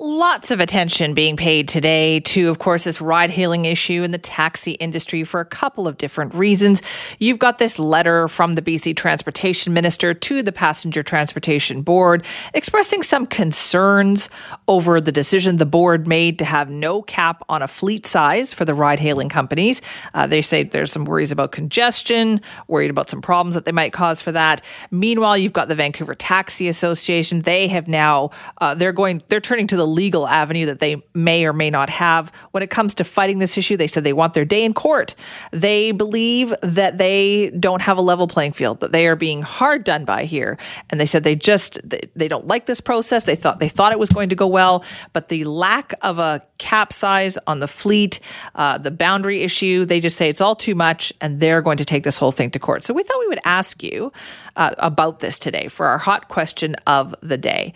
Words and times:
Lots 0.00 0.52
of 0.52 0.60
attention 0.60 1.12
being 1.12 1.36
paid 1.36 1.66
today 1.66 2.20
to, 2.20 2.50
of 2.50 2.60
course, 2.60 2.84
this 2.84 3.00
ride 3.00 3.30
hailing 3.30 3.64
issue 3.64 4.04
in 4.04 4.12
the 4.12 4.18
taxi 4.18 4.72
industry 4.72 5.24
for 5.24 5.40
a 5.40 5.44
couple 5.44 5.88
of 5.88 5.98
different 5.98 6.32
reasons. 6.36 6.82
You've 7.18 7.40
got 7.40 7.58
this 7.58 7.80
letter 7.80 8.28
from 8.28 8.54
the 8.54 8.62
BC 8.62 8.96
Transportation 8.96 9.72
Minister 9.72 10.14
to 10.14 10.40
the 10.40 10.52
Passenger 10.52 11.02
Transportation 11.02 11.82
Board 11.82 12.24
expressing 12.54 13.02
some 13.02 13.26
concerns 13.26 14.30
over 14.68 15.00
the 15.00 15.10
decision 15.10 15.56
the 15.56 15.66
board 15.66 16.06
made 16.06 16.38
to 16.38 16.44
have 16.44 16.70
no 16.70 17.02
cap 17.02 17.42
on 17.48 17.60
a 17.62 17.66
fleet 17.66 18.06
size 18.06 18.54
for 18.54 18.64
the 18.64 18.74
ride 18.74 19.00
hailing 19.00 19.28
companies. 19.28 19.82
Uh, 20.14 20.28
they 20.28 20.42
say 20.42 20.62
there's 20.62 20.92
some 20.92 21.06
worries 21.06 21.32
about 21.32 21.50
congestion, 21.50 22.40
worried 22.68 22.90
about 22.90 23.10
some 23.10 23.20
problems 23.20 23.56
that 23.56 23.64
they 23.64 23.72
might 23.72 23.92
cause 23.92 24.22
for 24.22 24.30
that. 24.30 24.62
Meanwhile, 24.92 25.38
you've 25.38 25.52
got 25.52 25.66
the 25.66 25.74
Vancouver 25.74 26.14
Taxi 26.14 26.68
Association. 26.68 27.40
They 27.40 27.66
have 27.66 27.88
now, 27.88 28.30
uh, 28.58 28.76
they're 28.76 28.92
going, 28.92 29.24
they're 29.26 29.40
turning 29.40 29.66
to 29.66 29.76
the 29.76 29.87
legal 29.88 30.28
avenue 30.28 30.66
that 30.66 30.78
they 30.78 31.02
may 31.14 31.44
or 31.44 31.52
may 31.52 31.70
not 31.70 31.90
have. 31.90 32.30
When 32.52 32.62
it 32.62 32.70
comes 32.70 32.94
to 32.96 33.04
fighting 33.04 33.38
this 33.38 33.58
issue, 33.58 33.76
they 33.76 33.86
said 33.86 34.04
they 34.04 34.12
want 34.12 34.34
their 34.34 34.44
day 34.44 34.64
in 34.64 34.74
court. 34.74 35.14
They 35.50 35.92
believe 35.92 36.54
that 36.62 36.98
they 36.98 37.50
don't 37.58 37.82
have 37.82 37.98
a 37.98 38.02
level 38.02 38.26
playing 38.26 38.52
field, 38.52 38.80
that 38.80 38.92
they 38.92 39.06
are 39.06 39.16
being 39.16 39.42
hard 39.42 39.84
done 39.84 40.04
by 40.04 40.24
here. 40.24 40.58
And 40.90 41.00
they 41.00 41.06
said 41.06 41.24
they 41.24 41.36
just 41.36 41.78
they, 41.88 42.28
don't 42.28 42.46
like 42.46 42.66
this 42.66 42.80
process. 42.80 43.24
They 43.24 43.36
thought 43.36 43.58
they 43.58 43.68
thought 43.68 43.92
it 43.92 43.98
was 43.98 44.10
going 44.10 44.28
to 44.28 44.36
go 44.36 44.46
well, 44.46 44.84
but 45.12 45.28
the 45.28 45.44
lack 45.44 45.94
of 46.02 46.18
a 46.18 46.42
cap 46.58 46.92
size 46.92 47.38
on 47.46 47.60
the 47.60 47.68
fleet, 47.68 48.20
uh, 48.54 48.78
the 48.78 48.90
boundary 48.90 49.42
issue, 49.42 49.84
they 49.84 50.00
just 50.00 50.16
say 50.16 50.28
it's 50.28 50.40
all 50.40 50.54
too 50.54 50.74
much, 50.74 51.12
and 51.20 51.40
they're 51.40 51.62
going 51.62 51.78
to 51.78 51.84
take 51.84 52.04
this 52.04 52.18
whole 52.18 52.32
thing 52.32 52.50
to 52.50 52.58
court. 52.58 52.84
So 52.84 52.92
we 52.92 53.02
thought 53.02 53.18
we 53.20 53.28
would 53.28 53.40
ask 53.44 53.82
you 53.82 54.12
uh, 54.56 54.74
about 54.78 55.20
this 55.20 55.38
today 55.38 55.68
for 55.68 55.86
our 55.86 55.98
hot 55.98 56.28
question 56.28 56.76
of 56.86 57.14
the 57.22 57.38
day. 57.38 57.72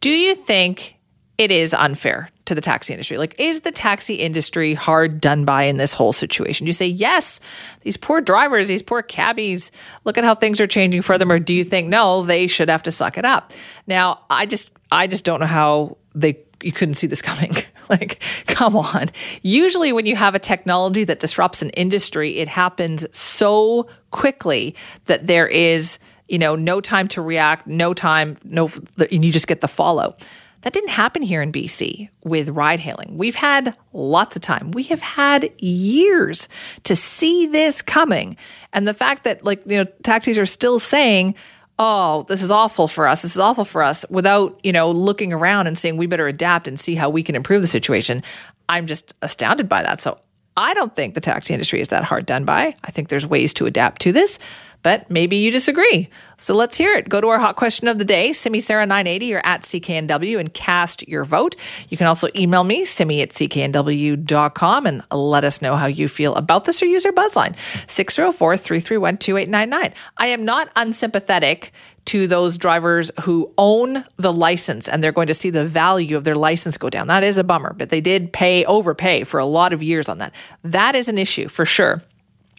Do 0.00 0.10
you 0.10 0.34
think 0.34 0.95
it 1.38 1.50
is 1.50 1.74
unfair 1.74 2.30
to 2.46 2.54
the 2.54 2.60
taxi 2.60 2.94
industry. 2.94 3.18
Like, 3.18 3.34
is 3.38 3.60
the 3.60 3.72
taxi 3.72 4.14
industry 4.14 4.72
hard 4.74 5.20
done 5.20 5.44
by 5.44 5.64
in 5.64 5.76
this 5.76 5.92
whole 5.92 6.12
situation? 6.12 6.64
Do 6.64 6.68
you 6.68 6.74
say, 6.74 6.86
yes, 6.86 7.40
these 7.82 7.96
poor 7.96 8.20
drivers, 8.20 8.68
these 8.68 8.82
poor 8.82 9.02
cabbies, 9.02 9.70
look 10.04 10.16
at 10.16 10.24
how 10.24 10.34
things 10.34 10.60
are 10.60 10.66
changing 10.66 11.02
for 11.02 11.18
them. 11.18 11.30
Or 11.30 11.38
do 11.38 11.52
you 11.52 11.64
think, 11.64 11.88
no, 11.88 12.24
they 12.24 12.46
should 12.46 12.68
have 12.68 12.84
to 12.84 12.90
suck 12.90 13.18
it 13.18 13.24
up? 13.24 13.52
Now, 13.86 14.20
I 14.30 14.46
just, 14.46 14.72
I 14.90 15.06
just 15.06 15.24
don't 15.24 15.40
know 15.40 15.46
how 15.46 15.98
they, 16.14 16.38
you 16.62 16.72
couldn't 16.72 16.94
see 16.94 17.06
this 17.06 17.20
coming. 17.20 17.54
like, 17.90 18.22
come 18.46 18.76
on. 18.76 19.10
Usually, 19.42 19.92
when 19.92 20.06
you 20.06 20.16
have 20.16 20.34
a 20.34 20.38
technology 20.38 21.04
that 21.04 21.18
disrupts 21.18 21.60
an 21.62 21.70
industry, 21.70 22.38
it 22.38 22.48
happens 22.48 23.04
so 23.16 23.88
quickly 24.10 24.74
that 25.04 25.26
there 25.26 25.46
is, 25.46 25.98
you 26.28 26.38
know, 26.38 26.54
no 26.54 26.80
time 26.80 27.08
to 27.08 27.20
react, 27.20 27.66
no 27.66 27.92
time, 27.92 28.36
no, 28.44 28.70
and 29.10 29.24
you 29.24 29.32
just 29.32 29.48
get 29.48 29.60
the 29.60 29.68
fallout. 29.68 30.26
That 30.66 30.72
didn't 30.72 30.90
happen 30.90 31.22
here 31.22 31.42
in 31.42 31.52
BC 31.52 32.08
with 32.24 32.48
ride 32.48 32.80
hailing. 32.80 33.16
We've 33.16 33.36
had 33.36 33.76
lots 33.92 34.34
of 34.34 34.42
time. 34.42 34.72
We 34.72 34.82
have 34.82 35.00
had 35.00 35.48
years 35.62 36.48
to 36.82 36.96
see 36.96 37.46
this 37.46 37.82
coming. 37.82 38.36
And 38.72 38.84
the 38.84 38.92
fact 38.92 39.22
that, 39.22 39.44
like, 39.44 39.62
you 39.64 39.76
know, 39.76 39.84
taxis 40.02 40.40
are 40.40 40.44
still 40.44 40.80
saying, 40.80 41.36
oh, 41.78 42.24
this 42.24 42.42
is 42.42 42.50
awful 42.50 42.88
for 42.88 43.06
us. 43.06 43.22
This 43.22 43.36
is 43.36 43.38
awful 43.38 43.64
for 43.64 43.80
us 43.80 44.04
without, 44.10 44.58
you 44.64 44.72
know, 44.72 44.90
looking 44.90 45.32
around 45.32 45.68
and 45.68 45.78
saying 45.78 45.98
we 45.98 46.08
better 46.08 46.26
adapt 46.26 46.66
and 46.66 46.80
see 46.80 46.96
how 46.96 47.10
we 47.10 47.22
can 47.22 47.36
improve 47.36 47.60
the 47.60 47.68
situation. 47.68 48.24
I'm 48.68 48.88
just 48.88 49.14
astounded 49.22 49.68
by 49.68 49.84
that. 49.84 50.00
So 50.00 50.18
I 50.56 50.74
don't 50.74 50.96
think 50.96 51.14
the 51.14 51.20
taxi 51.20 51.54
industry 51.54 51.80
is 51.80 51.88
that 51.88 52.02
hard 52.02 52.26
done 52.26 52.44
by. 52.44 52.74
I 52.82 52.90
think 52.90 53.08
there's 53.08 53.24
ways 53.24 53.54
to 53.54 53.66
adapt 53.66 54.00
to 54.00 54.10
this 54.10 54.40
but 54.86 55.10
maybe 55.10 55.34
you 55.34 55.50
disagree. 55.50 56.08
So 56.38 56.54
let's 56.54 56.78
hear 56.78 56.94
it. 56.94 57.08
Go 57.08 57.20
to 57.20 57.26
our 57.26 57.40
hot 57.40 57.56
question 57.56 57.88
of 57.88 57.98
the 57.98 58.04
day, 58.04 58.32
Simi 58.32 58.60
Sara 58.60 58.86
980 58.86 59.34
or 59.34 59.42
at 59.44 59.62
CKNW 59.62 60.38
and 60.38 60.54
cast 60.54 61.08
your 61.08 61.24
vote. 61.24 61.56
You 61.88 61.96
can 61.96 62.06
also 62.06 62.28
email 62.36 62.62
me, 62.62 62.84
simi 62.84 63.20
at 63.20 63.30
cknw.com 63.30 64.86
and 64.86 65.02
let 65.10 65.42
us 65.42 65.60
know 65.60 65.74
how 65.74 65.86
you 65.86 66.06
feel 66.06 66.36
about 66.36 66.66
this 66.66 66.80
or 66.84 66.86
use 66.86 67.04
our 67.04 67.10
buzzline, 67.10 67.56
604-331-2899. 67.86 69.92
I 70.18 70.26
am 70.28 70.44
not 70.44 70.70
unsympathetic 70.76 71.72
to 72.04 72.28
those 72.28 72.56
drivers 72.56 73.10
who 73.22 73.52
own 73.58 74.04
the 74.18 74.32
license 74.32 74.88
and 74.88 75.02
they're 75.02 75.10
going 75.10 75.26
to 75.26 75.34
see 75.34 75.50
the 75.50 75.64
value 75.64 76.16
of 76.16 76.22
their 76.22 76.36
license 76.36 76.78
go 76.78 76.88
down. 76.88 77.08
That 77.08 77.24
is 77.24 77.38
a 77.38 77.44
bummer, 77.44 77.72
but 77.72 77.88
they 77.88 78.00
did 78.00 78.32
pay 78.32 78.64
overpay 78.66 79.24
for 79.24 79.40
a 79.40 79.46
lot 79.46 79.72
of 79.72 79.82
years 79.82 80.08
on 80.08 80.18
that. 80.18 80.32
That 80.62 80.94
is 80.94 81.08
an 81.08 81.18
issue 81.18 81.48
for 81.48 81.64
sure. 81.64 82.04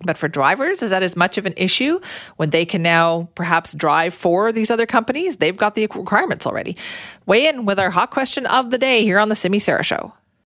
But 0.03 0.17
for 0.17 0.27
drivers, 0.27 0.83
is 0.83 0.91
that 0.91 1.01
as 1.01 1.15
much 1.15 1.37
of 1.37 1.45
an 1.45 1.55
issue 1.57 1.99
when 2.35 2.51
they 2.51 2.65
can 2.65 2.83
now 2.83 3.29
perhaps 3.33 3.73
drive 3.73 4.13
for 4.13 4.51
these 4.51 4.69
other 4.69 4.85
companies? 4.85 5.37
They've 5.37 5.57
got 5.57 5.75
the 5.75 5.87
requirements 5.87 6.45
already. 6.45 6.77
Weigh 7.25 7.47
in 7.47 7.65
with 7.65 7.79
our 7.79 7.89
hot 7.89 8.11
question 8.11 8.45
of 8.45 8.69
the 8.69 8.77
day 8.77 9.03
here 9.03 9.17
on 9.17 9.29
the 9.29 9.35
Simi 9.35 9.59
Sara 9.59 9.83
Show. 9.83 10.13